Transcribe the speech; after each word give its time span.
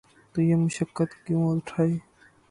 تو 0.35 0.41
یہ 0.41 0.55
مشقت 0.55 1.09
کیوں 1.25 1.43
اٹھائی؟ 1.49 1.97